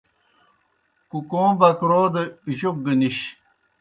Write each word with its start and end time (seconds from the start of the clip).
کُکُوں 1.09 1.49
بکرو 1.59 2.03
دہ 2.13 2.23
جوک 2.57 2.77
گہ 2.85 2.93
نِش۔ 2.99 3.17